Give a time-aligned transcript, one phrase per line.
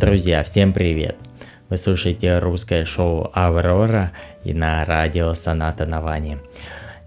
[0.00, 1.16] Друзья, всем привет!
[1.68, 4.12] Вы слушаете русское шоу «Аврора»
[4.44, 6.38] и на радио «Соната Навани».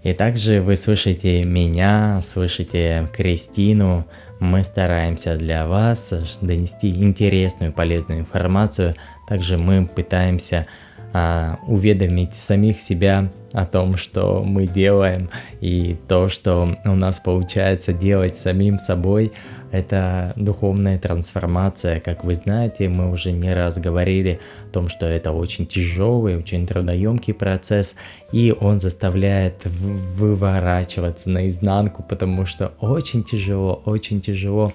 [0.04, 4.06] И также вы слышите меня, слышите Кристину.
[4.38, 8.94] Мы стараемся для вас донести интересную, полезную информацию.
[9.26, 10.68] Также мы пытаемся
[11.16, 17.92] а, уведомить самих себя о том, что мы делаем, и то, что у нас получается
[17.92, 19.30] делать самим собой,
[19.70, 22.00] это духовная трансформация.
[22.00, 26.66] Как вы знаете, мы уже не раз говорили о том, что это очень тяжелый, очень
[26.66, 27.94] трудоемкий процесс,
[28.32, 34.72] и он заставляет выворачиваться наизнанку, потому что очень тяжело, очень тяжело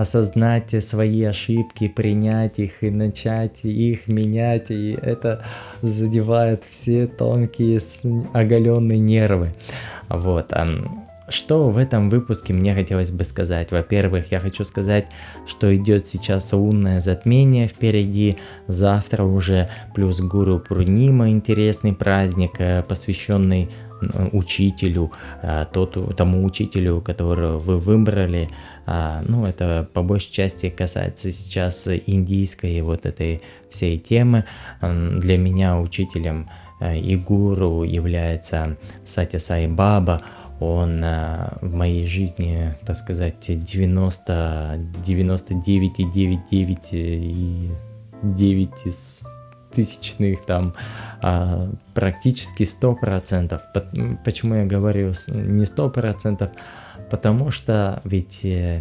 [0.00, 5.44] осознать свои ошибки, принять их и начать их менять, и это
[5.82, 7.78] задевает все тонкие
[8.32, 9.54] оголенные нервы.
[10.08, 10.52] Вот.
[11.30, 13.70] Что в этом выпуске мне хотелось бы сказать?
[13.70, 15.06] Во-первых, я хочу сказать,
[15.46, 18.36] что идет сейчас лунное затмение впереди,
[18.66, 23.70] завтра уже плюс Гуру Пурнима, интересный праздник, э, посвященный
[24.32, 25.12] учителю,
[25.42, 28.48] а, тот, тому учителю, которого вы выбрали.
[28.86, 34.44] А, ну, это по большей части касается сейчас индийской вот этой всей темы.
[34.80, 36.48] Для меня учителем
[36.80, 40.22] э, и гуру является Сати Сай Баба.
[40.58, 47.70] Он э, в моей жизни, так сказать, 90, 99,99 и
[48.22, 49.39] 9 из
[49.72, 50.74] тысячных там
[51.22, 53.62] а, практически сто процентов.
[54.24, 56.50] Почему я говорю не сто процентов?
[57.10, 58.80] Потому что ведь э,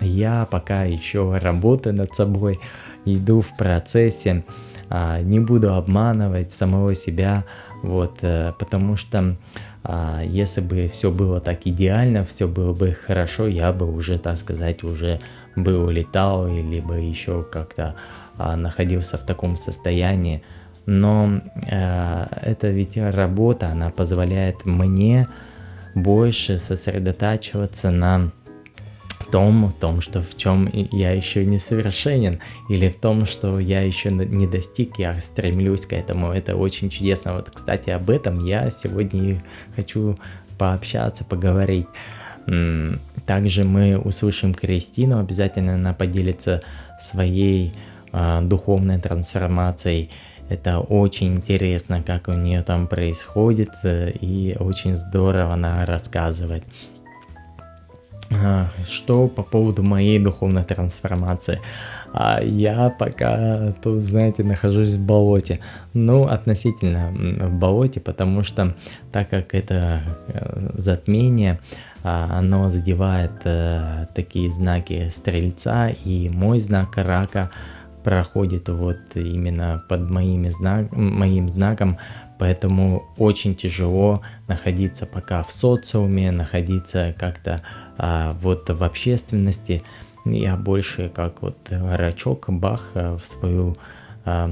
[0.00, 2.58] я пока еще работаю над собой,
[3.04, 4.44] иду в процессе,
[4.88, 7.44] а, не буду обманывать самого себя,
[7.82, 9.36] вот, э, потому что
[9.82, 14.36] а, если бы все было так идеально, все было бы хорошо, я бы уже, так
[14.38, 15.20] сказать, уже
[15.56, 20.42] бы улетал, либо еще как-то а, находился в таком состоянии.
[20.86, 25.26] Но э, это ведь работа, она позволяет мне
[25.94, 28.32] больше сосредотачиваться на
[29.30, 34.10] том, том, что в чем я еще не совершенен, или в том, что я еще
[34.10, 36.32] не достиг, я стремлюсь к этому.
[36.32, 37.34] Это очень чудесно.
[37.34, 39.42] Вот, кстати, об этом я сегодня
[39.74, 40.16] хочу
[40.58, 41.86] пообщаться, поговорить.
[43.26, 46.62] Также мы услышим Кристину, обязательно она поделится
[47.00, 47.93] своей а,
[48.42, 50.10] духовной трансформацией.
[50.48, 56.64] Это очень интересно, как у нее там происходит, э, и очень здорово она рассказывает.
[58.30, 61.60] А, что по поводу моей духовной трансформации?
[62.12, 65.60] А я пока тут, знаете, нахожусь в болоте.
[65.94, 68.74] Ну, относительно в болоте, потому что
[69.12, 71.58] так как это э, затмение,
[72.02, 77.50] оно задевает э, такие знаки стрельца и мой знак рака
[78.04, 81.98] проходит вот именно под моими знак, моим знаком,
[82.38, 87.60] поэтому очень тяжело находиться пока в социуме, находиться как-то
[87.96, 89.82] а, вот в общественности.
[90.26, 93.76] Я больше как вот рачок, бах в свою
[94.24, 94.50] а,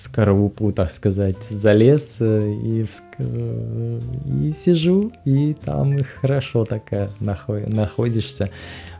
[0.00, 2.86] скорлупу, так сказать, залез э, и,
[3.18, 6.82] и сижу, и там хорошо так
[7.20, 8.50] находишься,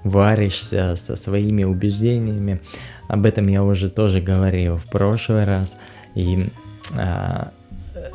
[0.04, 2.60] варишься со своими убеждениями.
[3.10, 5.76] Об этом я уже тоже говорил в прошлый раз.
[6.14, 6.48] И
[6.96, 7.50] а,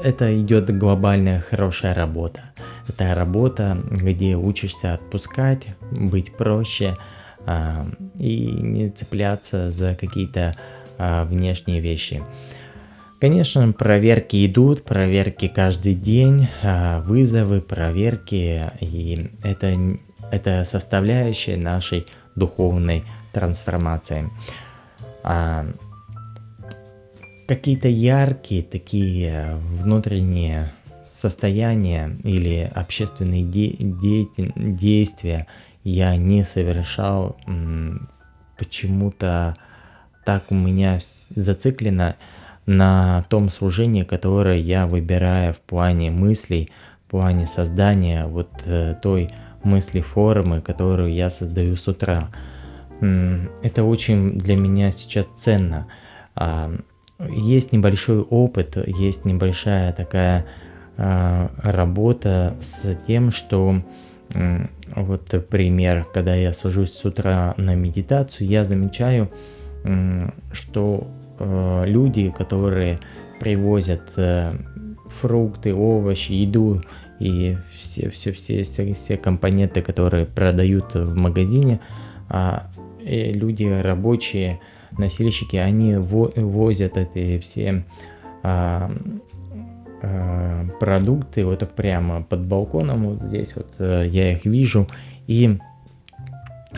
[0.02, 2.54] это идет глобальная хорошая работа.
[2.88, 6.96] Это работа, где учишься отпускать, быть проще
[7.46, 7.86] а,
[8.18, 10.54] и не цепляться за какие-то
[10.98, 12.24] а, внешние вещи.
[13.20, 19.76] Конечно, проверки идут, проверки каждый день, а, вызовы, проверки, и это,
[20.32, 22.06] это составляющая нашей
[22.38, 23.04] духовной
[23.34, 24.30] трансформации
[25.28, 25.66] а,
[27.48, 30.72] какие-то яркие такие внутренние
[31.04, 35.48] состояния или общественные де- де- действия
[35.84, 37.38] я не совершал
[38.58, 39.56] почему-то
[40.26, 41.00] так у меня
[41.36, 42.16] зациклено
[42.66, 46.72] на том служении, которое я выбираю в плане мыслей,
[47.06, 49.30] в плане создания вот э, той
[49.64, 52.30] мысли формы, которую я создаю с утра.
[53.02, 55.88] Это очень для меня сейчас ценно.
[56.36, 56.72] А,
[57.30, 60.46] есть небольшой опыт, есть небольшая такая
[60.98, 63.82] а, работа с тем, что
[64.96, 69.32] вот пример, когда я сажусь с утра на медитацию, я замечаю,
[70.52, 71.08] что
[71.40, 73.00] а, люди, которые
[73.40, 74.54] привозят э,
[75.10, 76.82] фрукты, овощи, еду
[77.20, 81.82] и все, все, все, все, все компоненты, которые продают в магазине,
[82.30, 82.62] и
[83.06, 84.60] люди рабочие
[84.98, 87.84] носильщики, они возят эти все
[88.44, 88.92] а,
[90.02, 94.88] а, продукты вот так прямо под балконом, вот здесь вот э, я их вижу,
[95.28, 95.58] и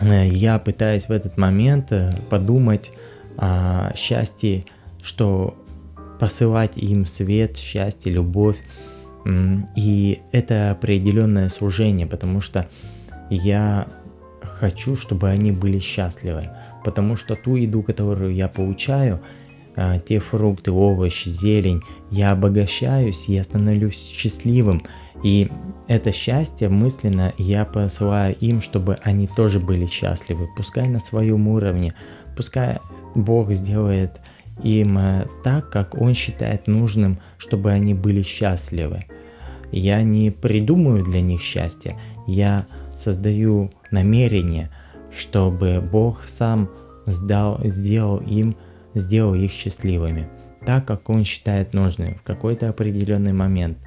[0.00, 2.90] э, я пытаюсь в этот момент э, подумать
[3.36, 4.64] о счастье,
[5.02, 5.56] что
[6.18, 8.58] посылать им свет, счастье, любовь,
[9.76, 12.66] и это определенное служение, потому что
[13.30, 13.86] я
[14.48, 16.50] хочу, чтобы они были счастливы,
[16.84, 19.20] потому что ту еду, которую я получаю,
[19.76, 24.82] а, те фрукты, овощи, зелень, я обогащаюсь, я становлюсь счастливым.
[25.22, 25.50] И
[25.86, 30.48] это счастье мысленно я посылаю им, чтобы они тоже были счастливы.
[30.56, 31.94] Пускай на своем уровне,
[32.36, 32.78] пускай
[33.14, 34.20] Бог сделает
[34.62, 39.04] им э, так, как Он считает нужным, чтобы они были счастливы.
[39.70, 42.66] Я не придумаю для них счастье, я
[42.96, 44.70] создаю намерение,
[45.10, 46.70] чтобы Бог сам
[47.06, 48.56] сдал, сделал им,
[48.94, 50.28] сделал их счастливыми,
[50.66, 53.78] так как Он считает нужным в какой-то определенный момент.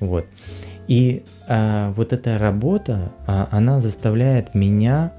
[0.00, 0.26] Вот.
[0.88, 5.12] И а, вот эта работа, а, она заставляет меня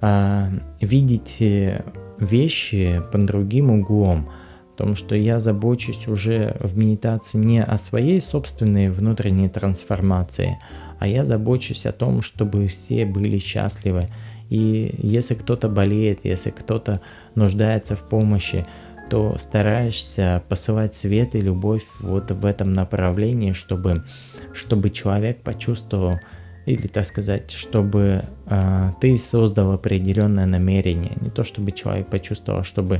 [0.00, 0.50] а,
[0.80, 1.82] видеть э,
[2.18, 4.28] вещи под другим углом,
[4.76, 10.58] том, что я забочусь уже в медитации не о своей собственной внутренней трансформации,
[10.98, 14.08] а я забочусь о том, чтобы все были счастливы.
[14.48, 17.00] И если кто-то болеет, если кто-то
[17.34, 18.64] нуждается в помощи,
[19.10, 24.04] то стараешься посылать свет и любовь вот в этом направлении, чтобы,
[24.52, 26.18] чтобы человек почувствовал,
[26.66, 31.16] или так сказать, чтобы э, ты создал определенное намерение.
[31.20, 32.98] Не то чтобы человек почувствовал, чтобы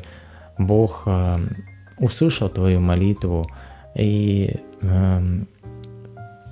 [0.57, 1.39] Бог э,
[1.99, 3.51] услышал твою молитву,
[3.97, 5.41] и э,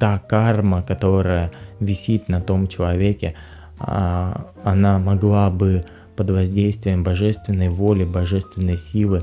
[0.00, 1.50] та карма, которая
[1.80, 3.34] висит на том человеке,
[3.80, 4.34] э,
[4.64, 5.84] она могла бы
[6.16, 9.22] под воздействием божественной воли, божественной силы,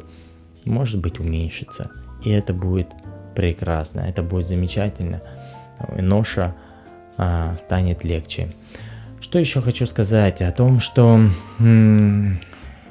[0.65, 1.89] может быть, уменьшиться.
[2.23, 2.89] И это будет
[3.35, 5.21] прекрасно, это будет замечательно.
[5.97, 6.53] И ноша
[7.17, 8.51] а, станет легче.
[9.21, 11.19] Что еще хочу сказать о том, что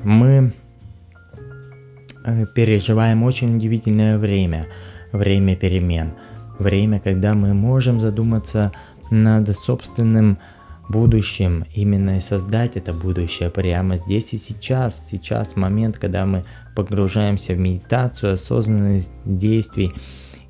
[0.02, 0.52] мы
[2.24, 4.66] Э, переживаем очень удивительное время,
[5.12, 6.12] время перемен,
[6.60, 8.72] время, когда мы можем задуматься
[9.10, 10.38] над собственным
[10.88, 15.08] будущим, именно и создать это будущее прямо здесь и сейчас.
[15.08, 19.92] Сейчас момент, когда мы погружаемся в медитацию, осознанность действий,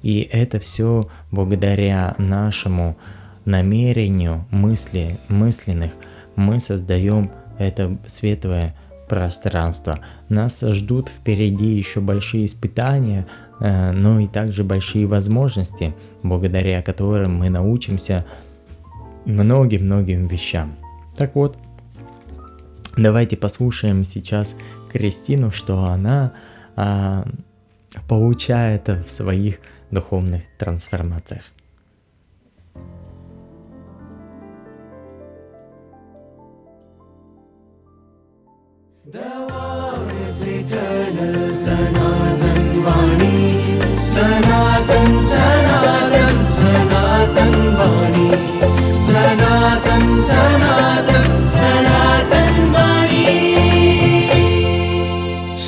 [0.03, 2.97] и это все благодаря нашему
[3.45, 5.93] намерению мысли, мысленных,
[6.37, 8.75] мы создаем это светлое
[9.11, 9.99] пространство.
[10.29, 13.27] Нас ждут впереди еще большие испытания,
[13.59, 18.25] э, но и также большие возможности, благодаря которым мы научимся
[19.25, 20.77] многим-многим вещам.
[21.17, 21.59] Так вот,
[22.97, 24.55] давайте послушаем сейчас
[24.93, 26.33] Кристину, что она
[26.77, 27.27] а,
[28.09, 29.59] получает в своих
[29.91, 31.43] духовных трансформациях.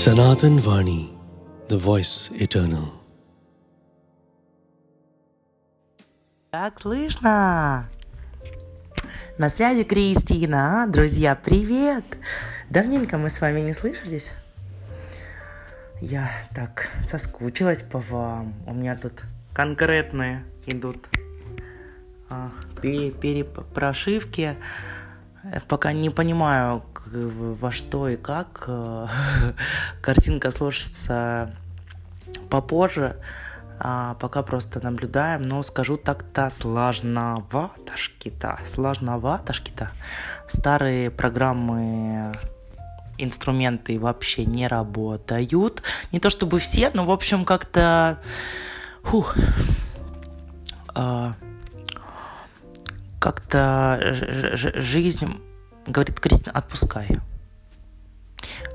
[0.02, 1.11] Sanatan Vani,
[1.68, 2.92] the voice eternal.
[6.50, 7.90] Как слышно?
[9.37, 10.87] На связи Кристина.
[10.88, 12.04] Друзья, привет!
[12.70, 14.30] Давненько мы с вами не слышались.
[16.02, 18.54] Я так соскучилась по вам.
[18.66, 20.97] У меня тут конкретные идут
[22.28, 24.56] а, перепрошивки.
[25.68, 28.68] Пока не понимаю, во что и как.
[30.02, 31.54] Картинка сложится
[32.50, 33.14] попозже.
[33.78, 39.92] А пока просто наблюдаем, но скажу так-то сложноватошки-то, сложноватошки-то.
[40.49, 42.32] Старые программы
[43.19, 45.83] инструменты вообще не работают.
[46.12, 48.21] Не то чтобы все, но в общем как-то...
[49.02, 49.37] Фух.
[50.95, 51.35] А,
[53.19, 54.00] как-то
[54.54, 55.40] жизнь,
[55.87, 57.09] говорит Кристина, отпускай.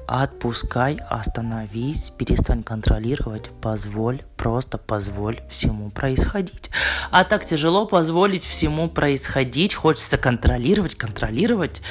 [0.08, 6.70] Отпускай, остановись, перестань контролировать, позволь, просто позволь всему происходить.
[7.12, 11.82] А так тяжело позволить всему происходить, хочется контролировать, контролировать.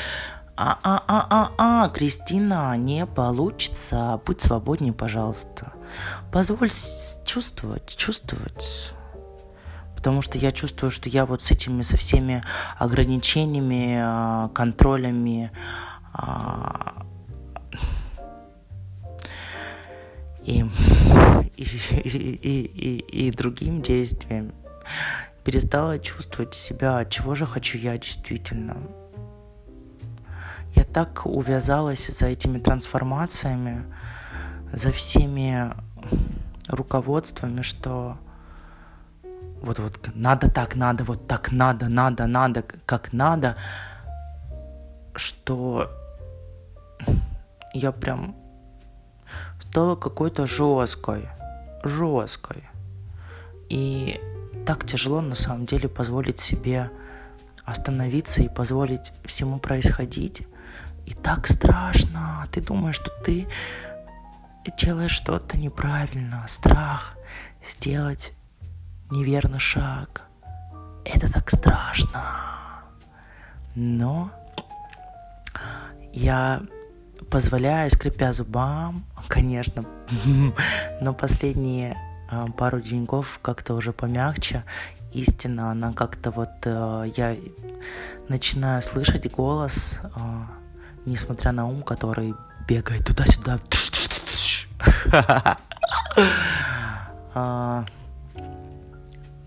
[0.56, 4.20] А-а-а-а-а, Кристина, не получится.
[4.24, 5.72] Будь свободнее, пожалуйста.
[6.32, 6.70] Позволь
[7.24, 8.92] чувствовать, чувствовать.
[9.94, 12.42] Потому что я чувствую, что я вот с этими, со всеми
[12.78, 15.50] ограничениями, а, контролями,
[16.14, 17.02] а,
[20.42, 20.64] и,
[21.56, 24.52] и, и, и, и другим действиям
[25.44, 28.76] перестала чувствовать себя, чего же хочу я действительно.
[30.76, 33.84] Я так увязалась за этими трансформациями,
[34.72, 35.72] за всеми
[36.68, 38.18] руководствами, что
[39.62, 43.56] вот вот надо так, надо, вот так надо, надо, надо, как надо,
[45.14, 45.90] что
[47.72, 48.36] я прям
[49.60, 51.28] стала какой-то жесткой,
[51.82, 52.64] жесткой.
[53.68, 54.20] И
[54.66, 56.90] так тяжело на самом деле позволить себе
[57.64, 60.46] остановиться и позволить всему происходить.
[61.06, 62.46] И так страшно.
[62.52, 63.46] Ты думаешь, что ты
[64.76, 66.44] делаешь что-то неправильно.
[66.48, 67.16] Страх
[67.64, 68.34] сделать
[69.10, 70.22] неверный шаг.
[71.04, 72.22] Это так страшно.
[73.74, 74.30] Но
[76.12, 76.62] я
[77.30, 79.84] позволяю, скрипя зубам, конечно,
[81.00, 81.96] но последние
[82.28, 84.64] а, пару деньков как-то уже помягче.
[85.12, 86.50] Истина, она как-то вот...
[86.64, 87.36] Э, я
[88.28, 90.08] начинаю слышать голос, э,
[91.06, 92.34] несмотря на ум, который
[92.68, 93.58] бегает туда-сюда.
[97.38, 97.84] А,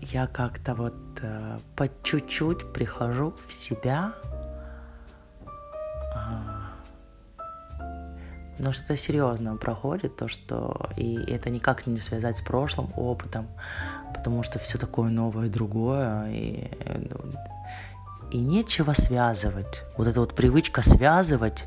[0.00, 4.12] я как-то вот э, по чуть-чуть прихожу в себя,
[8.60, 13.48] но что-то серьезное проходит, то что и это никак не связать с прошлым опытом,
[14.14, 16.70] потому что все такое новое, другое, и,
[18.30, 19.84] и нечего связывать.
[19.96, 21.64] Вот эта вот привычка связывать,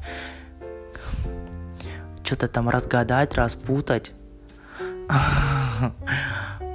[2.24, 4.12] что-то там разгадать, распутать,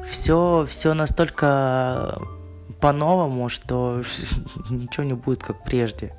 [0.09, 2.19] все, все настолько
[2.81, 4.03] по-новому, что
[4.71, 6.15] ничего не будет как прежде.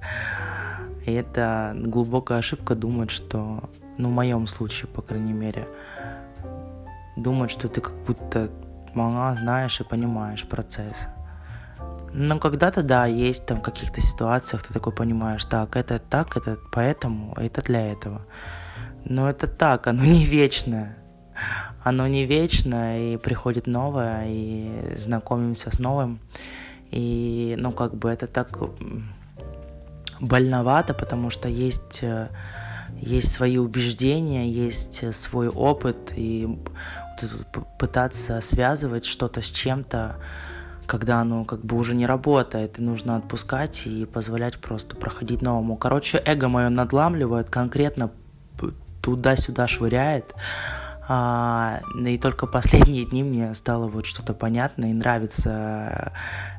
[1.05, 5.67] И это глубокая ошибка думать, что ну, в моем случае, по крайней мере,
[7.15, 8.49] думать, что ты как будто
[8.93, 11.07] мало знаешь и понимаешь процесс.
[12.11, 16.57] Но когда-то, да, есть там в каких-то ситуациях, ты такой понимаешь, так, это так, это
[16.71, 18.25] поэтому, это для этого.
[19.05, 20.97] Но это так, оно не вечное.
[21.83, 26.19] Оно не вечное, и приходит новое, и знакомимся с новым.
[26.91, 28.49] И, ну, как бы это так
[30.19, 32.27] больновато, потому что есть э,
[33.01, 36.47] есть свои убеждения, есть э, свой опыт, и
[37.77, 40.17] пытаться связывать что-то с чем-то,
[40.89, 45.77] когда оно как бы уже не работает, и нужно отпускать и позволять просто проходить новому.
[45.77, 48.09] Короче, эго мое надламливает, конкретно
[49.03, 50.33] туда-сюда швыряет,
[51.07, 56.11] а, и только последние дни мне стало вот что-то понятно и нравится,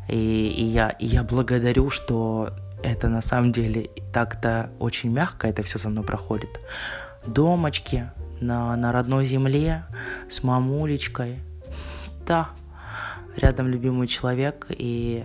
[0.09, 2.51] и, и, я, и я благодарю, что
[2.85, 6.61] это на самом деле так-то очень мягко это все со мной проходит.
[7.27, 8.09] Домочки
[8.41, 9.85] на, на родной земле
[10.31, 11.41] с мамулечкой.
[12.27, 12.51] Да,
[13.37, 15.25] рядом любимый человек и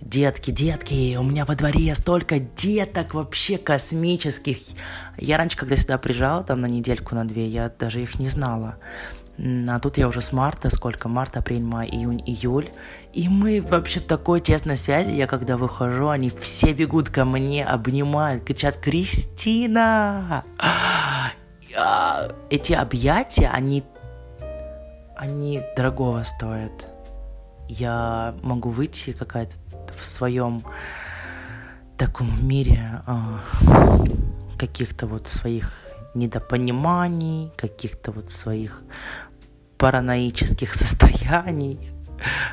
[0.00, 4.58] детки, детки, у меня во дворе столько деток вообще космических.
[5.16, 8.76] Я раньше, когда сюда приезжала, там на недельку, на две, я даже их не знала.
[9.38, 11.08] А тут я уже с марта, сколько?
[11.08, 12.70] Март, апрель, май, июнь, июль.
[13.12, 15.12] И мы вообще в такой тесной связи.
[15.12, 20.44] Я когда выхожу, они все бегут ко мне, обнимают, кричат «Кристина!»
[22.50, 23.84] Эти объятия, они,
[25.16, 26.88] они дорогого стоят.
[27.68, 29.54] Я могу выйти какая-то
[29.94, 30.62] в своем
[31.98, 33.40] таком мире а,
[34.58, 35.72] каких-то вот своих
[36.14, 38.82] недопониманий, каких-то вот своих
[39.78, 41.90] параноических состояний,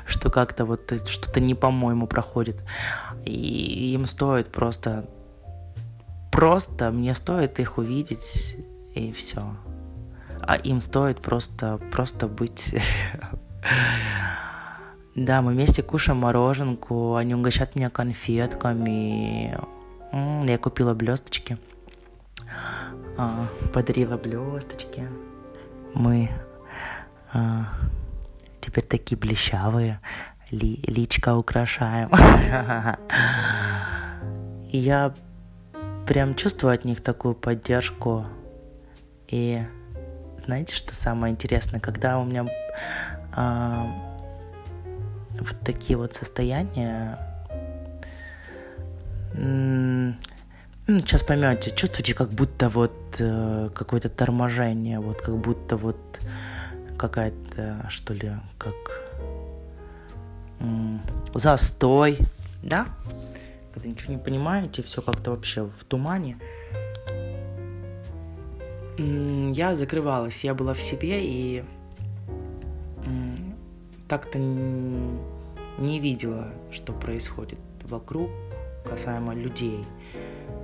[0.06, 2.58] что как-то вот что-то не по-моему проходит.
[3.24, 5.06] И им стоит просто,
[6.32, 8.58] просто мне стоит их увидеть
[8.94, 9.42] и все.
[10.42, 12.76] А им стоит просто, просто быть.
[15.16, 19.58] Да, мы вместе кушаем мороженку, они угощают меня конфетками.
[20.12, 21.58] Я купила блесточки,
[23.18, 25.08] а, подарила блесточки.
[25.94, 26.30] Мы
[27.34, 27.68] а,
[28.60, 30.02] теперь такие блещавые,
[30.52, 32.12] ли, личка украшаем.
[34.70, 35.14] Я
[36.06, 38.26] прям чувствую от них такую поддержку.
[39.30, 39.64] И
[40.40, 42.48] знаете, что самое интересное, когда у меня
[43.34, 44.05] а,
[45.40, 47.20] вот такие вот состояния,
[50.88, 55.98] сейчас поймете, чувствуете, как будто вот э, какое-то торможение, вот как будто вот
[56.98, 58.76] какая-то, что ли, как
[61.34, 62.20] застой,
[62.64, 62.88] да?
[63.74, 66.38] Когда ничего не понимаете, все как-то вообще в тумане.
[68.98, 71.64] я закрывалась, я была в себе и
[74.08, 78.30] так-то не видела, что происходит вокруг
[78.86, 79.84] касаемо людей.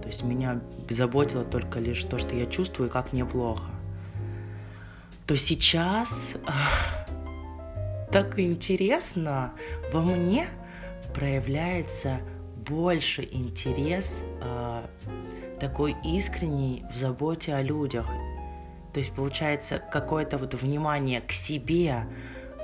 [0.01, 3.69] То есть меня заботило только лишь то, что я чувствую, как мне плохо.
[5.27, 6.37] То сейчас
[8.11, 9.53] так интересно
[9.93, 10.47] во мне
[11.13, 12.19] проявляется
[12.67, 14.83] больше интерес э,
[15.59, 18.07] такой искренний в заботе о людях.
[18.93, 22.05] То есть получается какое-то вот внимание к себе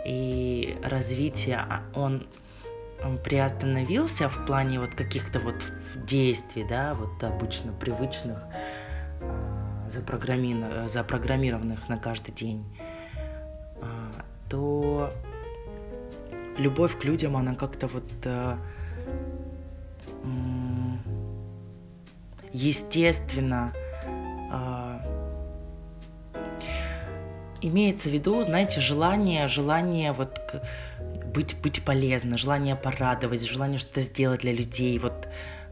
[0.07, 2.25] и развитие, а он,
[3.23, 5.55] приостановился в плане вот каких-то вот
[6.07, 8.39] действий, да, вот обычно привычных,
[9.21, 12.65] э, запрограммированных, на каждый день,
[13.81, 14.11] э,
[14.49, 15.11] то
[16.57, 18.09] любовь к людям, она как-то вот
[22.53, 23.73] естественно
[27.61, 30.39] имеется в виду, знаете, желание, желание вот
[31.33, 35.27] быть, быть полезно, желание порадовать, желание что-то сделать для людей, вот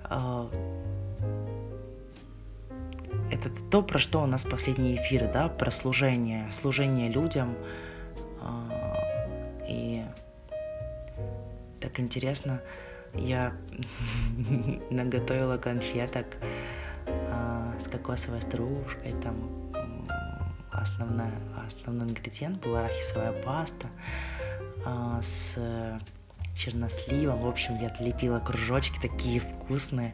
[0.09, 0.47] э,
[3.31, 7.55] это то, про что у нас последние эфиры, да, про служение, служение людям,
[8.41, 10.03] э, и
[11.79, 12.61] так интересно,
[13.13, 13.53] я
[14.89, 16.25] наготовила конфеток
[17.07, 19.64] а, с кокосовой стружкой, там
[20.79, 21.29] основной,
[21.67, 23.88] основной ингредиент был арахисовая паста
[24.85, 25.57] а, с
[26.55, 27.41] черносливом.
[27.41, 30.13] В общем, я отлепила кружочки такие вкусные.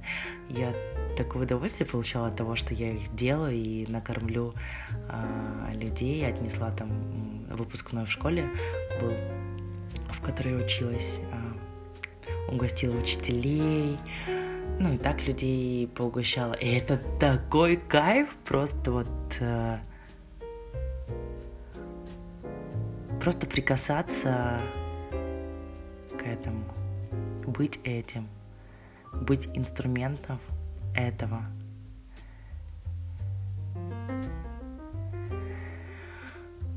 [0.49, 0.73] Я
[1.15, 4.53] такое удовольствие получала от того, что я их делаю и накормлю
[5.09, 6.25] а, людей.
[6.25, 8.49] Отнесла там выпускной в школе
[8.99, 9.13] был,
[10.11, 11.19] в которой я училась.
[11.31, 11.51] А,
[12.51, 13.97] угостила учителей,
[14.79, 16.53] ну и так людей поугощала.
[16.53, 19.07] И это такой кайф, просто вот...
[19.39, 19.79] Э,
[23.21, 24.59] просто прикасаться
[26.17, 26.63] к этому,
[27.45, 28.27] быть этим,
[29.13, 30.39] быть инструментом
[30.95, 31.43] этого.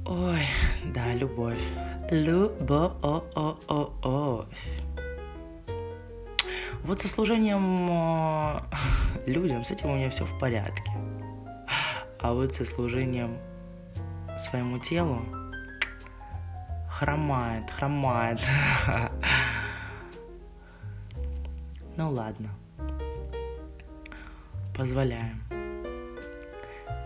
[0.04, 0.42] Ой,
[0.94, 1.59] да, любовь.
[2.11, 2.92] Любовь.
[6.83, 8.61] Вот со служением э,
[9.26, 10.92] людям, с этим у меня все в порядке.
[12.20, 13.38] А вот со служением
[14.38, 15.22] своему телу
[16.98, 18.40] хромает, хромает.
[21.96, 22.50] Ну ладно.
[24.76, 25.40] Позволяем.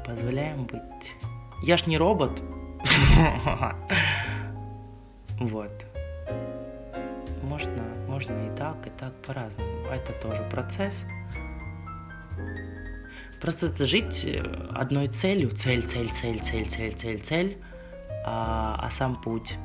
[0.07, 1.13] Позволяем быть.
[1.63, 2.41] Я ж не робот.
[5.41, 5.71] Вот
[7.43, 9.87] можно, можно и так, и так по-разному.
[9.87, 11.05] Это тоже процесс.
[13.41, 14.41] Просто жить э,
[14.75, 17.59] одной целью, цель, цель, цель, цель, цель, цель, цель,
[18.27, 19.57] а, а сам путь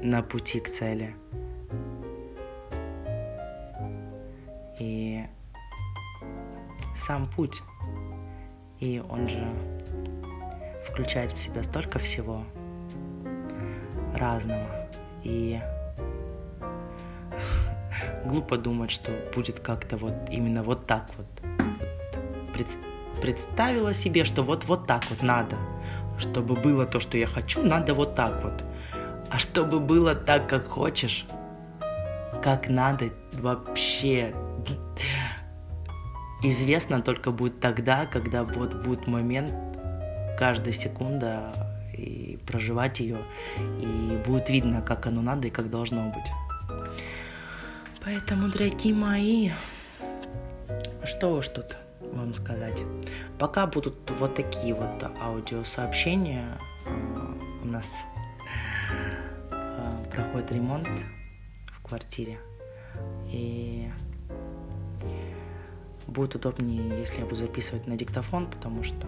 [0.00, 1.14] на пути к цели.
[4.78, 5.24] И
[6.96, 7.62] сам путь,
[8.80, 9.46] и он же
[10.88, 12.44] включает в себя столько всего
[14.14, 14.88] разного.
[15.24, 15.60] И
[18.24, 21.26] глупо думать, что будет как-то вот именно вот так вот.
[22.52, 22.68] Пред,
[23.20, 25.56] представила себе, что вот вот так вот надо.
[26.18, 28.64] Чтобы было то, что я хочу, надо вот так вот.
[29.30, 31.26] А чтобы было так, как хочешь,
[32.42, 34.34] как надо, вообще
[36.42, 39.52] известно только будет тогда, когда вот будет момент,
[40.38, 41.52] каждая секунда,
[41.98, 43.18] и проживать ее,
[43.58, 46.86] и будет видно, как оно надо и как должно быть.
[48.04, 49.50] Поэтому, дорогие мои,
[51.04, 52.82] что уж тут вам сказать.
[53.38, 56.46] Пока будут вот такие вот аудиосообщения,
[56.86, 57.96] а, у нас
[60.10, 60.88] проходит ремонт
[61.78, 62.38] в квартире.
[63.30, 63.90] И
[66.06, 69.06] будет удобнее, если я буду записывать на диктофон, потому что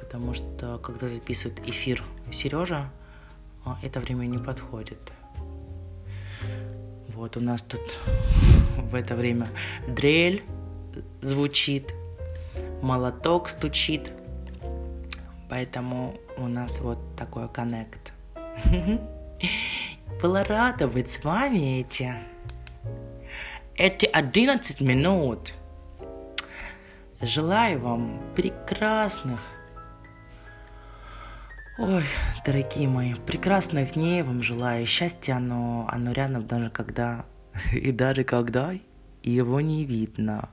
[0.00, 2.90] потому что когда записывает эфир Сережа,
[3.64, 4.98] а, это время не подходит.
[7.08, 7.96] Вот у нас тут
[8.76, 9.48] в это время
[9.88, 10.44] дрель
[11.22, 11.92] звучит,
[12.82, 14.12] молоток стучит,
[15.48, 18.12] поэтому у нас вот такой коннект.
[20.22, 22.14] Была рада быть с вами эти,
[23.76, 25.52] эти 11 минут.
[27.20, 29.40] Желаю вам прекрасных
[31.78, 32.04] Ой,
[32.46, 34.86] дорогие мои, прекрасных дней вам желаю.
[34.86, 37.26] Счастья, оно, оно рядом даже когда...
[37.72, 38.72] И даже когда
[39.22, 40.48] его не видно.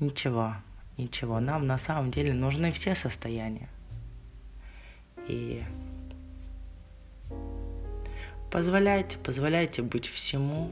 [0.00, 0.54] Ничего,
[0.96, 1.40] ничего.
[1.40, 3.68] Нам на самом деле нужны все состояния.
[5.26, 5.62] И
[8.50, 10.70] позволяйте, позволяйте быть всему.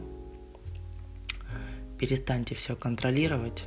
[1.99, 3.65] Перестаньте все контролировать.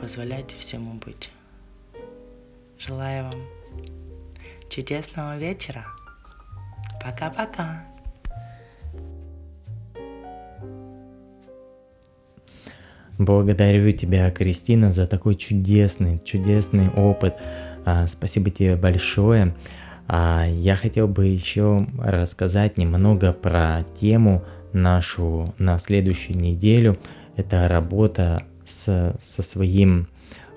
[0.00, 1.30] Позволяйте всему быть.
[2.78, 3.40] Желаю вам
[4.70, 5.86] чудесного вечера.
[7.02, 7.84] Пока-пока.
[13.18, 17.34] Благодарю тебя, Кристина, за такой чудесный, чудесный опыт.
[17.84, 19.54] А, спасибо тебе большое.
[20.08, 26.96] А, я хотел бы еще рассказать немного про тему нашу на следующую неделю.
[27.36, 30.08] Это работа с, со своим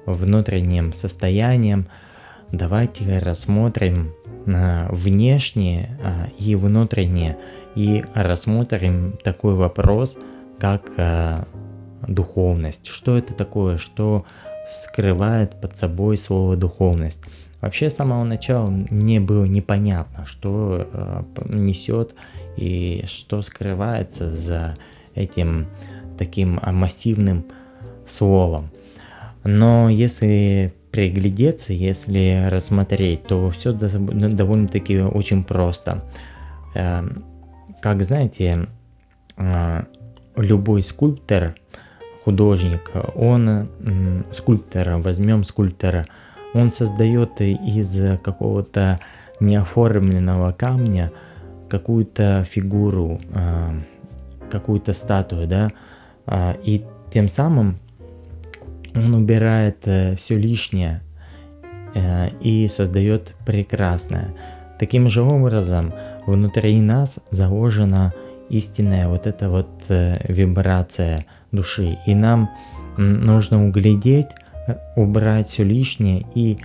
[0.06, 1.88] внутренним состоянием.
[2.52, 4.14] Давайте рассмотрим
[4.46, 5.98] а, внешнее
[6.38, 7.38] и внутреннее
[7.76, 10.20] и рассмотрим такой вопрос,
[10.60, 10.92] как
[12.08, 12.88] духовность.
[12.88, 13.78] Что это такое?
[13.78, 14.26] Что
[14.70, 17.24] скрывает под собой слово духовность?
[17.62, 22.14] Вообще с самого начала мне было непонятно, что э, несет
[22.58, 24.76] и что скрывается за
[25.16, 25.68] этим
[26.18, 27.46] таким массивным
[28.06, 28.70] словом.
[29.46, 36.04] Но если приглядеться, если рассмотреть, то все довольно-таки очень просто.
[36.76, 37.08] Э,
[37.82, 38.68] как знаете,
[39.38, 39.84] э,
[40.36, 41.56] любой скульптор
[42.24, 43.68] художник, он
[44.32, 46.06] скульптора, возьмем скульптора,
[46.54, 49.00] он создает из какого-то
[49.40, 51.12] неоформленного камня
[51.70, 53.74] какую-то фигуру, а,
[54.52, 55.72] какую-то статую, да,
[56.26, 57.80] а, и тем самым
[58.96, 61.02] он убирает э, все лишнее
[61.96, 64.36] э, и создает прекрасное.
[64.80, 65.94] Таким же образом
[66.26, 68.14] внутри нас заложена
[68.50, 71.98] истинная вот эта вот э, вибрация души.
[72.06, 72.50] И нам
[72.98, 74.28] нужно углядеть,
[74.68, 76.58] э, убрать все лишнее и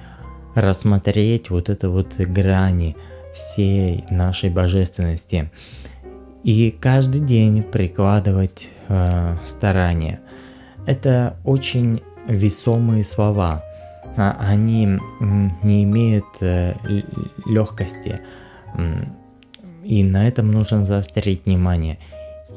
[0.55, 2.97] рассмотреть вот это вот грани
[3.35, 5.51] всей нашей божественности.
[6.43, 10.21] И каждый день прикладывать э, старания.
[10.87, 13.63] Это очень весомые слова.
[14.17, 14.99] А, они
[15.63, 16.75] не имеют э,
[17.47, 18.21] легкости.
[19.85, 21.99] И на этом нужно заострить внимание.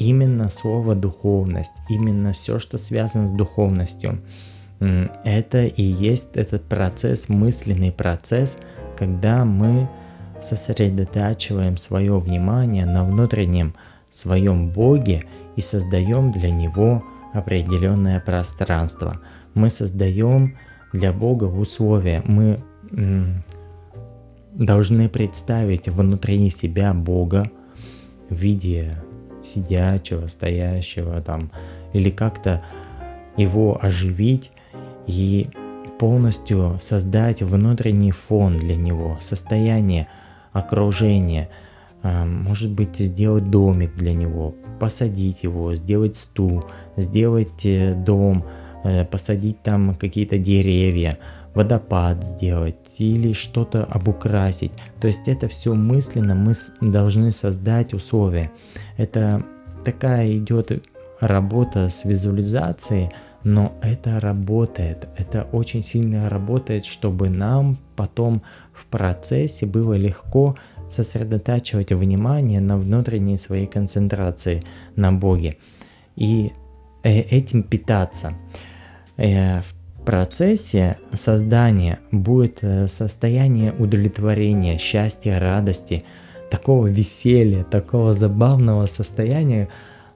[0.04, 4.20] Именно слово духовность, именно все, что связано с духовностью,
[4.80, 8.58] это и есть этот процесс, мысленный процесс,
[8.98, 9.88] когда мы
[10.42, 13.76] сосредотачиваем свое внимание на внутреннем
[14.10, 15.24] своем Боге
[15.56, 19.20] и создаем для Него определенное пространство.
[19.54, 20.58] Мы создаем
[20.94, 22.24] для Бога условия.
[22.26, 22.58] Мы
[24.56, 27.44] должны представить внутри себя Бога
[28.32, 28.98] в виде
[29.43, 31.51] сидячего, стоящего там,
[31.93, 32.63] или как-то
[33.38, 34.51] его оживить
[35.08, 35.49] и
[35.99, 40.08] полностью создать внутренний фон для него, состояние,
[40.51, 41.49] окружение,
[42.04, 46.63] а, может быть, сделать домик для него, посадить его, сделать стул,
[46.97, 48.45] сделать э, дом,
[48.84, 51.19] э, посадить там какие-то деревья,
[51.54, 54.72] водопад сделать или что-то обукрасить.
[55.00, 58.52] То есть это все мысленно мы должны создать условия.
[58.98, 59.44] Это
[59.84, 60.72] такая идет
[61.20, 63.12] работа с визуализацией,
[63.44, 70.56] но это работает, это очень сильно работает, чтобы нам потом в процессе было легко
[70.88, 74.62] сосредотачивать внимание на внутренней своей концентрации
[74.96, 75.58] на Боге
[76.16, 76.52] и
[77.04, 78.34] э, этим питаться.
[79.18, 86.04] Э, в процессе создания будет э, состояние удовлетворения, счастья, радости,
[86.50, 89.70] такого веселья, такого забавного состояния,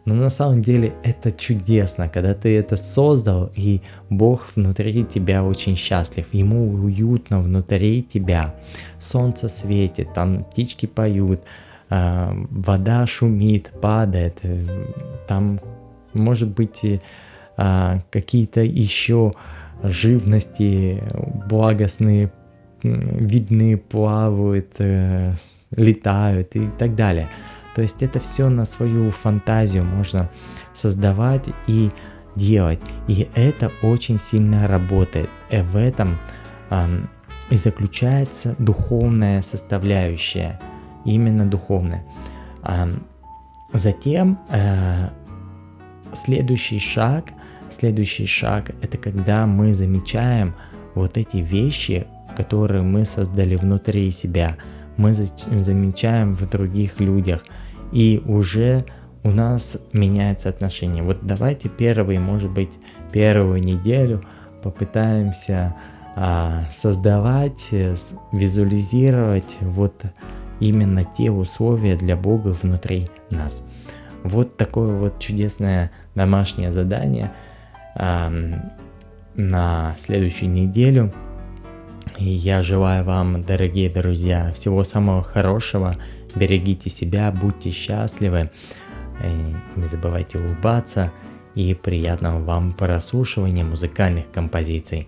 [0.05, 5.75] но на самом деле это чудесно, когда ты это создал, и Бог внутри тебя очень
[5.75, 8.55] счастлив, ему уютно внутри тебя.
[8.99, 11.41] Солнце светит, там птички поют,
[11.89, 14.61] э, вода шумит, падает, э,
[15.27, 15.59] там
[16.13, 16.81] может быть
[17.57, 19.31] какие-то еще
[19.83, 21.03] живности
[21.47, 22.31] благостные
[22.83, 25.33] видны, плавают, э,
[25.75, 27.27] летают и так далее.
[27.73, 30.29] То есть это все на свою фантазию можно
[30.73, 31.89] создавать и
[32.35, 32.79] делать.
[33.07, 35.29] И это очень сильно работает.
[35.49, 36.17] И в этом
[36.69, 36.99] э,
[37.49, 40.59] и заключается духовная составляющая.
[41.05, 42.03] Именно духовная.
[42.63, 42.93] Э,
[43.73, 45.09] затем э,
[46.13, 47.25] следующий шаг–
[47.69, 50.55] Следующий шаг– это когда мы замечаем
[50.93, 54.57] вот эти вещи, которые мы создали внутри себя,
[54.97, 57.43] мы замечаем в других людях,
[57.91, 58.85] и уже
[59.23, 61.03] у нас меняется отношение.
[61.03, 62.77] Вот давайте первый, может быть,
[63.11, 64.23] первую неделю
[64.61, 65.75] попытаемся
[66.15, 67.95] а, создавать, э,
[68.31, 70.03] визуализировать вот
[70.59, 73.67] именно те условия для Бога внутри нас.
[74.23, 77.31] Вот такое вот чудесное домашнее задание
[77.95, 78.31] а,
[79.35, 81.13] на следующую неделю.
[82.17, 85.95] И я желаю вам, дорогие друзья, всего самого хорошего.
[86.35, 88.51] Берегите себя, будьте счастливы.
[89.75, 91.11] Не забывайте улыбаться
[91.55, 95.07] и приятного вам прослушивания музыкальных композиций.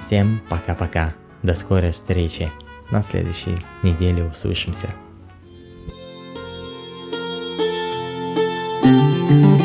[0.00, 1.14] Всем пока-пока.
[1.42, 2.50] До скорой встречи.
[2.90, 4.88] На следующей неделе услышимся.
[9.34, 9.63] Sanatan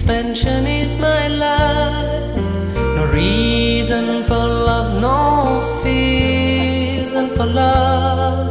[0.00, 2.36] expansion is my life.
[2.96, 8.48] No reason for love, no season for love,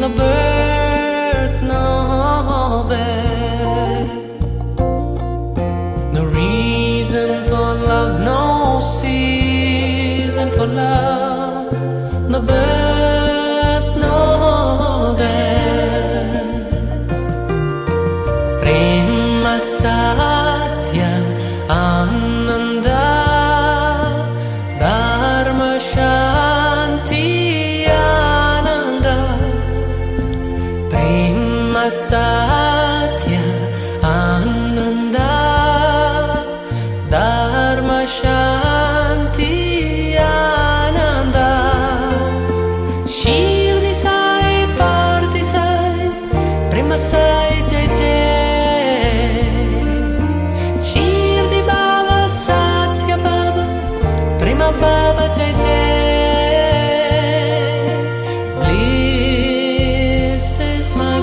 [0.00, 0.59] no birth,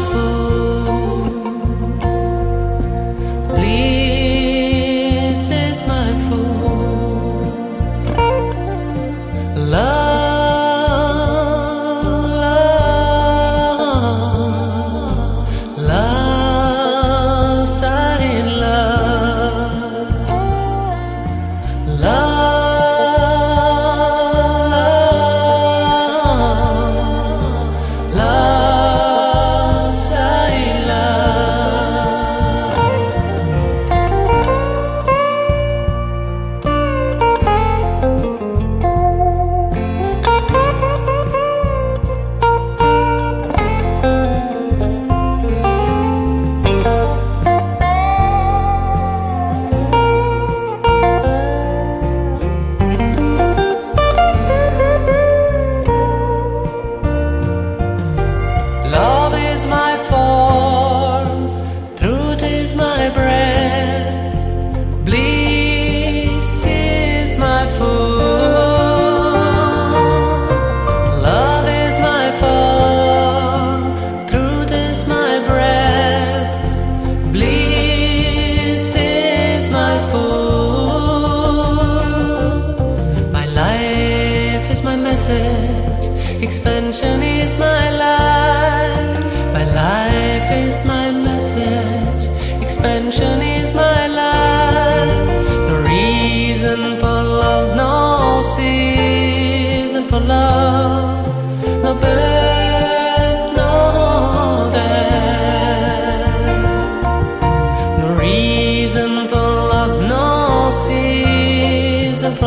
[0.09, 0.46] Oh.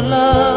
[0.02, 0.49] Love.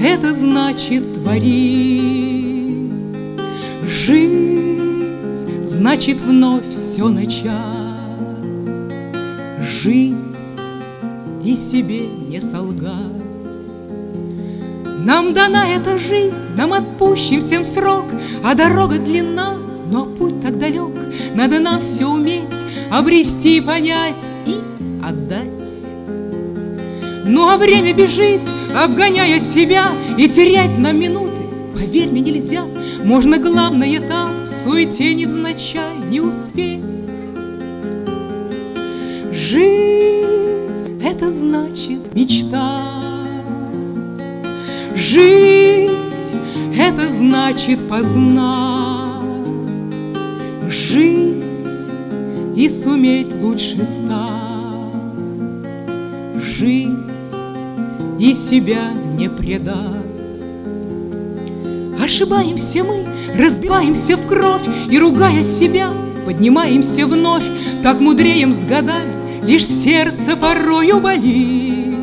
[0.00, 2.90] Это значит творить.
[3.86, 4.60] Жить—
[5.66, 7.50] значит вновь все начать.
[9.60, 10.14] Жить
[11.44, 12.94] и себе не солгать.
[15.04, 18.04] Нам дана эта жизнь, нам отпущен всем срок,
[18.44, 19.54] А дорога длинна,
[19.90, 20.90] но путь так далек.
[21.34, 22.44] Надо нам все уметь,
[22.90, 24.14] обрести, понять
[24.46, 24.56] и
[25.02, 25.46] отдать.
[27.26, 28.42] Ну а время бежит,
[28.74, 31.42] обгоняя себя, И терять нам минуты,
[31.74, 32.64] поверь мне, нельзя.
[33.04, 36.80] Можно главное там, в суете невзначай, не успеть.
[39.32, 42.50] Жить— это значит мечтать.
[44.94, 45.90] Жить—
[46.76, 49.24] это значит познать.
[50.68, 51.44] Жить
[52.54, 54.30] и суметь лучше стать.
[56.36, 57.09] Жить
[58.20, 59.78] и себя не предать.
[61.98, 65.90] Ошибаемся мы, разбиваемся в кровь И, ругая себя,
[66.26, 67.44] поднимаемся вновь.
[67.82, 71.96] Так мудреем с годами, лишь сердце порою болит.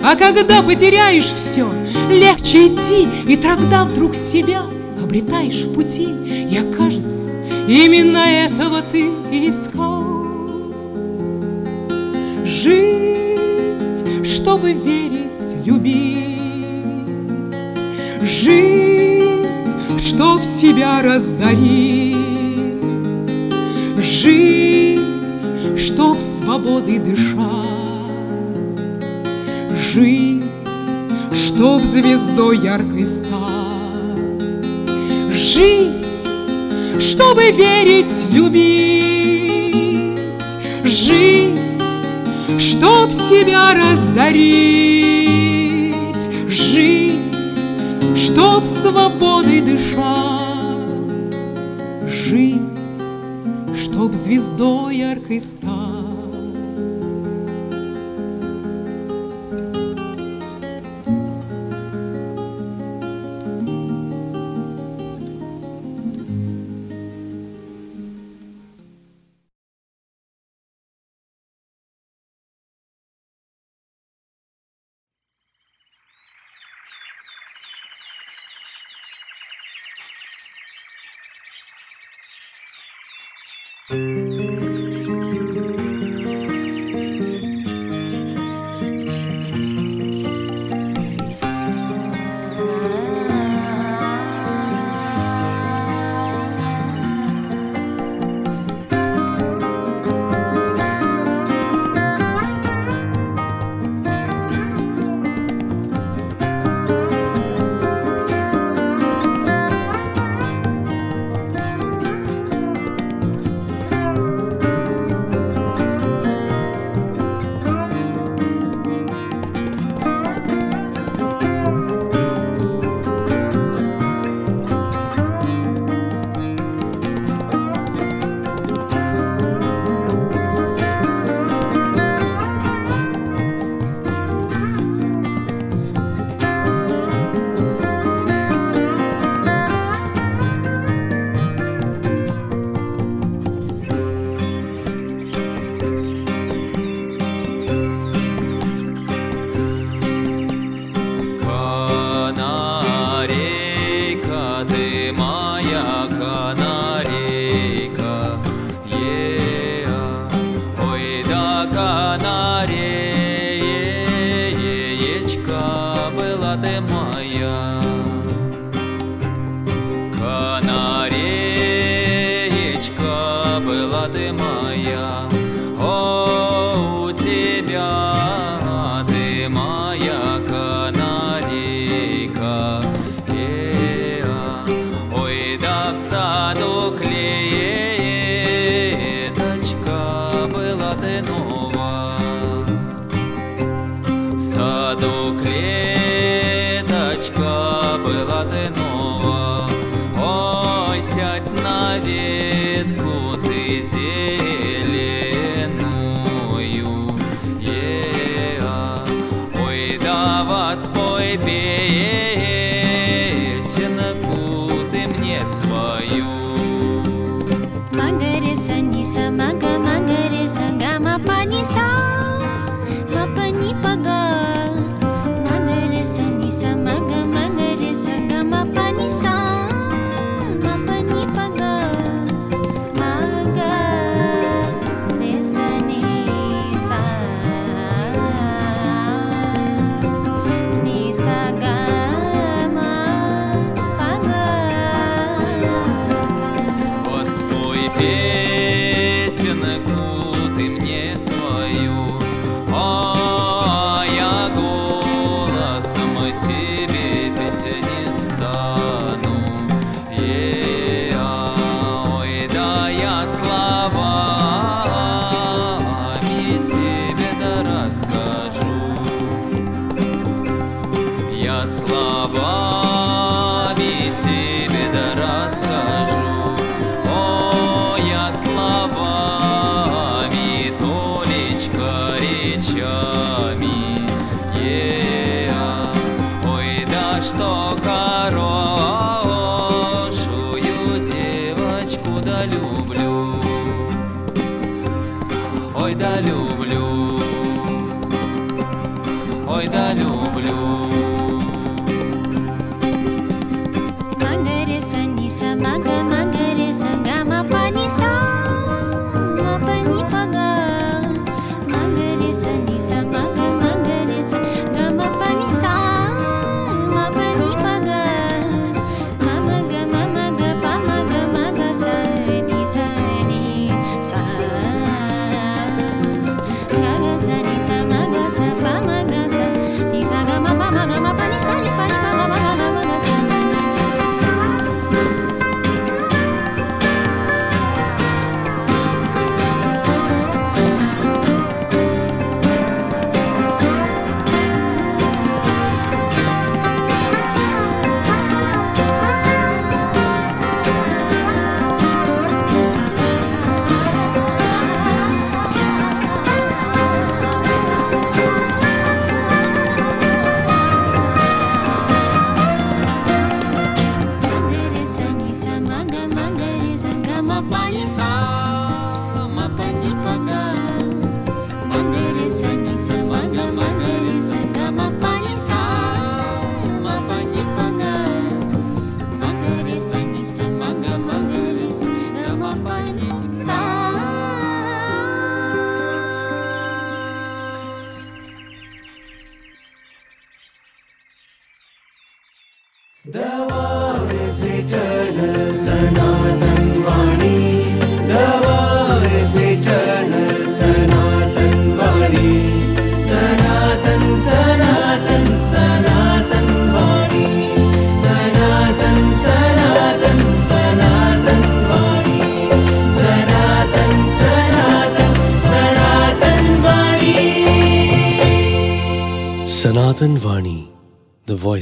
[0.00, 1.68] А когда потеряешь все,
[2.08, 4.62] легче идти И тогда вдруг себя
[5.02, 6.08] обретаешь в пути
[6.50, 7.30] И окажется,
[7.66, 10.02] именно этого ты искал.
[12.44, 13.12] Жить,
[14.42, 16.40] чтобы верить, любить
[18.22, 19.22] Жить,
[20.04, 22.16] чтоб себя раздарить
[23.98, 24.98] Жить,
[25.78, 27.38] чтоб свободой дышать
[29.94, 30.42] Жить,
[31.32, 33.32] чтоб звездой яркой стать
[35.32, 36.04] Жить,
[37.00, 39.76] чтобы верить, любить
[40.84, 41.41] Жить,
[42.82, 44.42] чтоб себя раздарить.
[46.48, 47.12] Жить,
[48.16, 50.02] чтоб свободой дышать.
[52.08, 52.60] Жить,
[53.84, 55.91] чтоб звездой яркой стать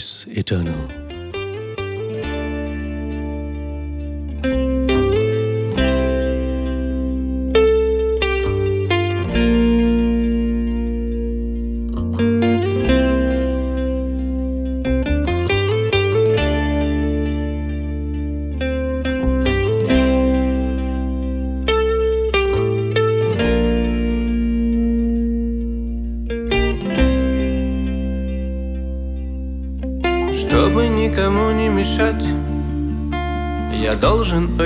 [0.01, 0.99] voice eternal.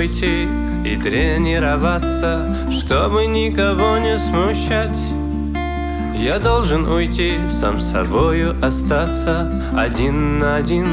[0.05, 0.47] Уйти
[0.85, 4.97] и тренироваться, чтобы никого не смущать.
[6.15, 10.87] Я должен уйти, сам собою остаться Один на один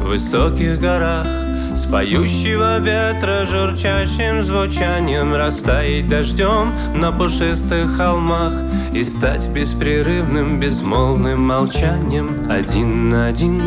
[0.00, 1.26] в высоких горах
[1.74, 8.54] С поющего ветра журчащим звучанием Растаять дождем на пушистых холмах
[8.94, 13.60] И стать беспрерывным безмолвным молчанием Один на один,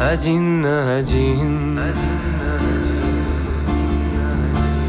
[0.00, 1.78] один на один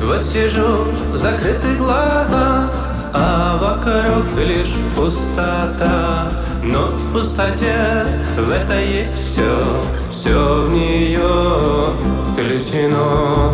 [0.09, 2.67] Вот сижу, закрыты глаза
[3.13, 6.31] А вокруг лишь пустота.
[6.63, 11.93] Но в пустоте в это есть все Все в нее
[12.33, 13.53] включено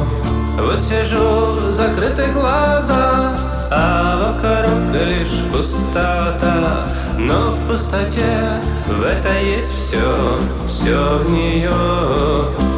[0.57, 3.35] Вот сижу, закрыты глаза
[3.69, 6.87] А вокруг лишь пустота.
[7.17, 10.39] Но в пустоте в это есть все
[10.69, 11.69] Все в нее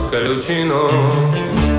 [0.07, 1.76] включено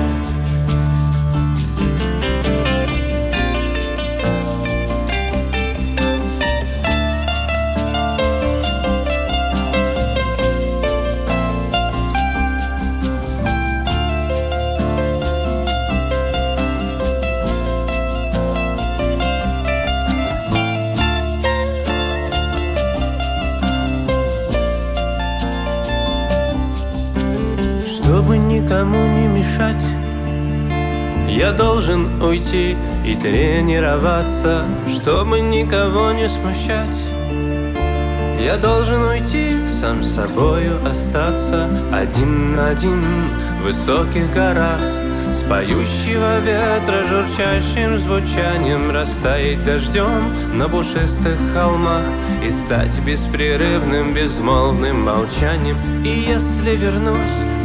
[28.69, 29.83] никому не мешать.
[31.27, 36.97] Я должен уйти и тренироваться Чтобы никого не смущать.
[38.39, 43.03] Я должен уйти, сам с собою остаться Один на один
[43.59, 44.79] в высоких горах
[45.49, 52.05] поющего ветра журчащим звучанием Растаять дождем на пушистых холмах
[52.43, 55.77] И стать беспрерывным безмолвным молчанием.
[56.03, 57.17] И если вернусь,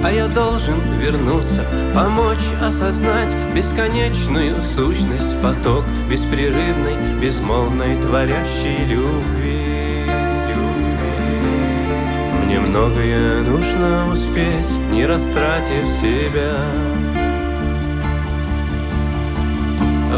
[0.03, 1.65] а я должен вернуться
[1.95, 9.61] Помочь осознать бесконечную сущность Поток беспрерывной, безмолвной, творящей любви.
[12.45, 17.14] Мне многое нужно успеть, не растратив себя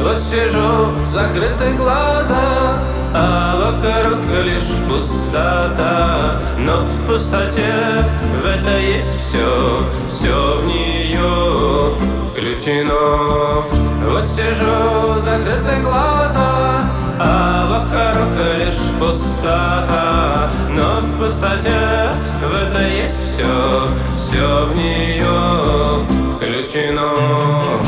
[0.02, 2.78] Вот сижу, закрыты глаза,
[3.12, 8.04] а вокруг лишь пустота Но в пустоте
[8.42, 11.96] в это есть все, все в нее
[12.30, 13.64] включено
[14.04, 16.82] Вот сижу, закрыты глаза,
[17.18, 22.10] а вокруг лишь пустота Но в пустоте
[22.42, 23.88] в это есть все,
[24.28, 27.85] все в нее включено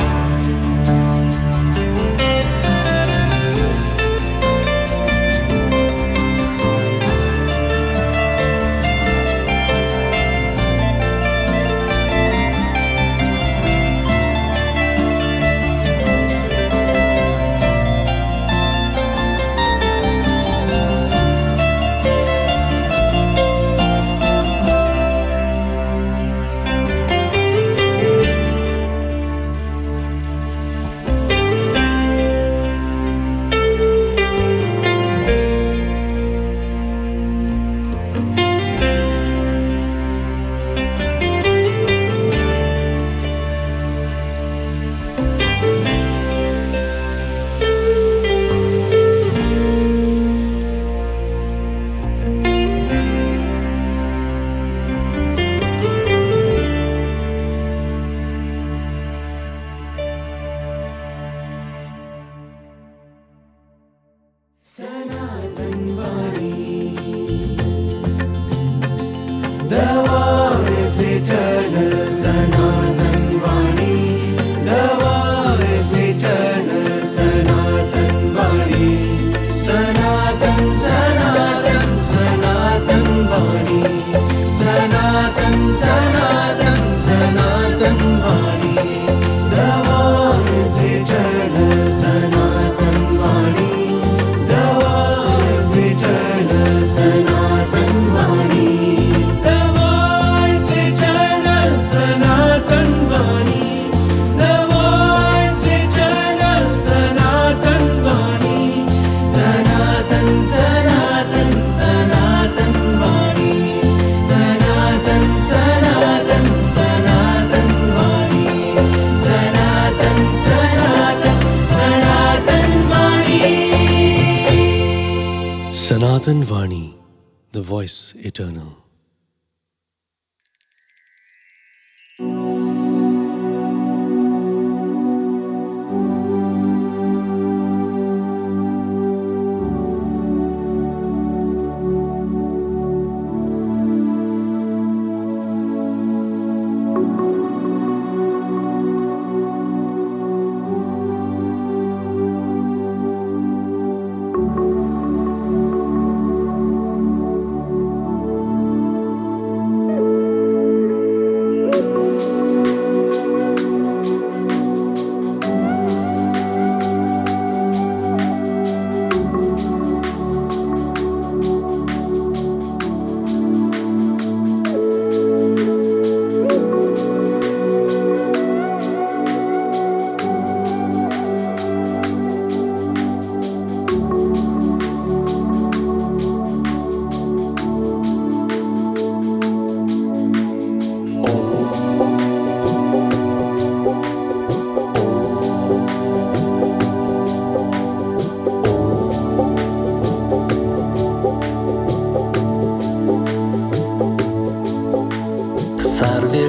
[127.89, 128.88] rejoice eternal.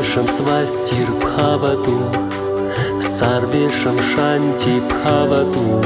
[0.09, 1.97] Сарвешам свастир бхавату,
[3.19, 5.83] Сарвешам шанти бхавату,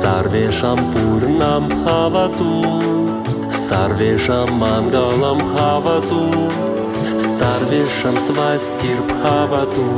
[0.00, 2.80] Сарвешам пурнам бхавату,
[3.68, 6.32] Сарвешам мангалам бхавату,
[7.38, 9.88] Сарвешам свастир бхавату,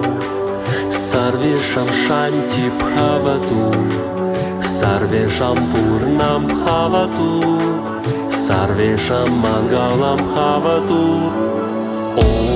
[1.12, 3.72] Сарвешам шанти бхавату,
[4.80, 7.60] Сарвешам пурнам бхавату,
[8.48, 11.52] Сарвешам мангалам бхавату.
[12.14, 12.51] Oh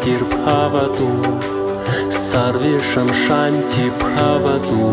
[0.00, 1.10] Svastir Bhavatu
[2.30, 4.92] Sarvesham Shanti Bhavatu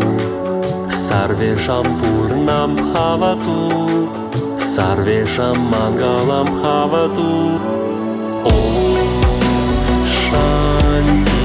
[1.08, 3.56] Sarvesham Purnam Bhavatu
[4.74, 7.30] Sarvesham Mangalam Bhavatu
[8.52, 8.98] Om
[10.04, 11.37] Shanti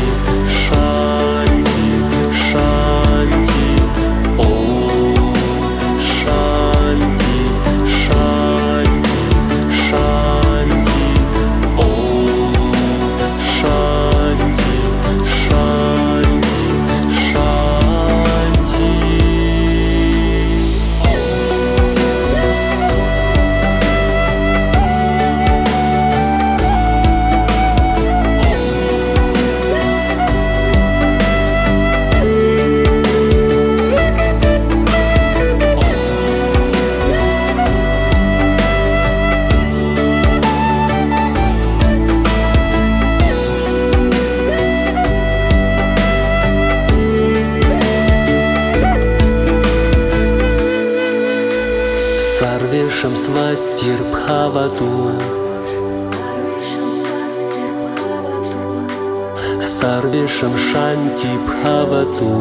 [60.43, 62.31] Sarvesham Shanti Bhavatu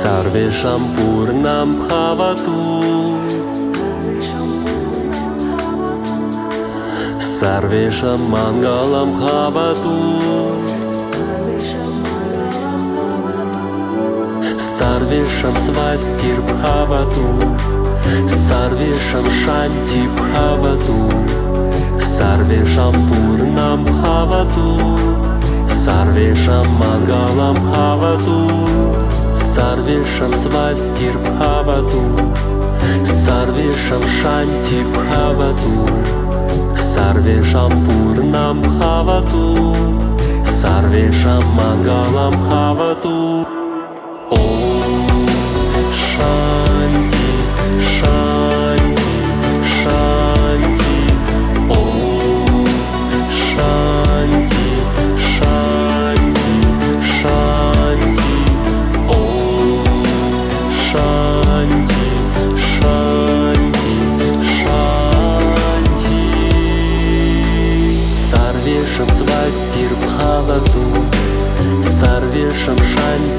[0.00, 2.56] Sarvesham Purnam Bhavatu
[7.38, 9.96] Sarvesham Mangalam Bhavatu
[14.78, 17.28] Sarvesham Svastir Bhavatu
[18.48, 21.27] Sarvesham Shanti Bhavatu Sarvesham
[22.18, 24.68] सर्वेषां पूर्णं भवतु
[25.84, 28.38] सर्वेषां मङ्गलं भवतु
[29.56, 32.02] सर्वेषां स्वस्तिर्भवतु
[33.26, 35.74] सर्वेषां शान्ति भवतु
[36.96, 39.44] सर्वेषां पूर्णं भवतु
[40.64, 43.57] सर्वेषां मङ्गलं भवतु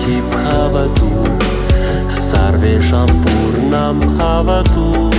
[0.10, 1.12] Shanti Bhavatu
[2.30, 5.12] Sarvesham Purnam Bhavatu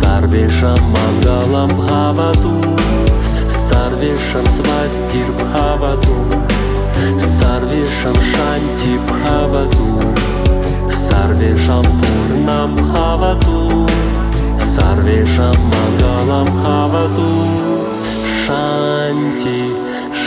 [0.00, 2.54] Sarvesham Mangalam Bhavatu
[3.68, 6.16] Sarvesham Svastir Bhavatu
[7.38, 9.88] Sarvesham Shanti Bhavatu
[11.08, 13.58] Sarvesham Purnam Bhavatu
[14.74, 17.30] Sarvesham Mangalam Bhavatu
[18.40, 19.60] Shanti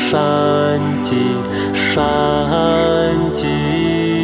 [0.05, 4.20] Shanti 山脊。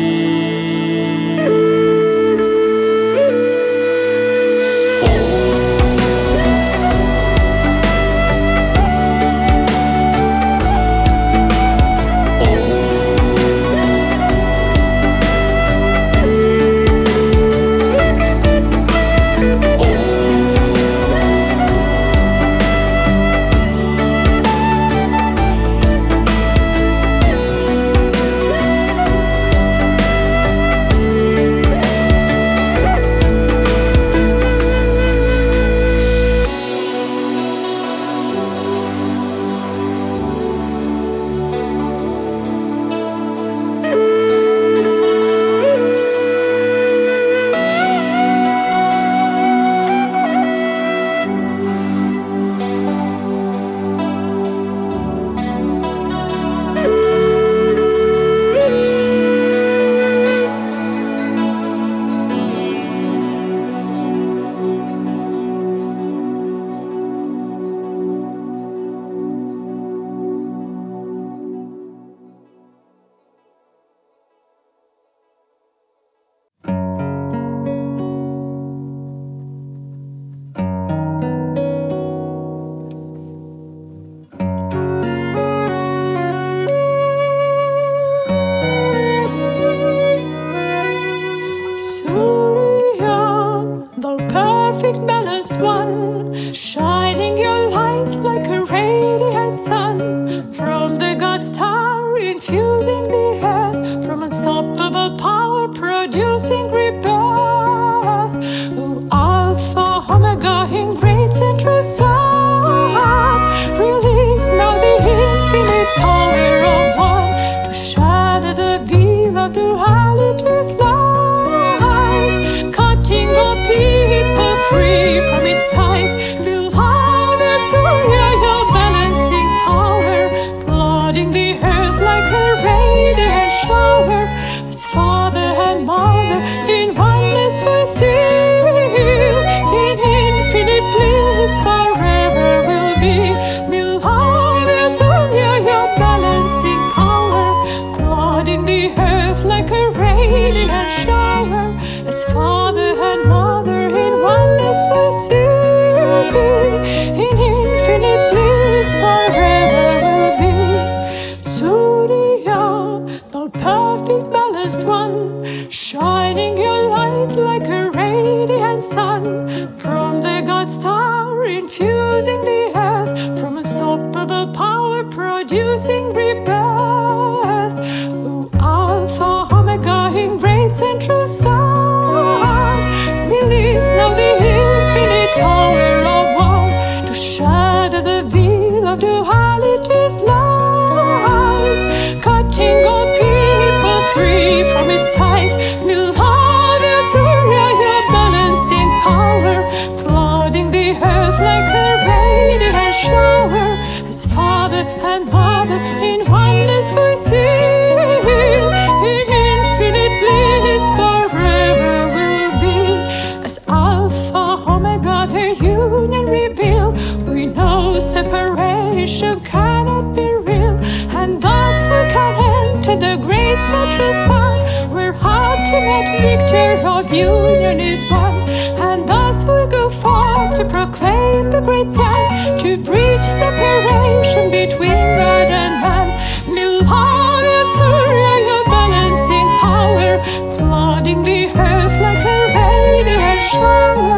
[227.18, 228.38] union is one.
[228.80, 235.50] And thus we go forth to proclaim the great plan, to breach separation between God
[235.62, 236.08] and man.
[236.46, 240.12] Beloved Surya, your balancing power,
[240.56, 244.17] flooding the earth like a radiant shower.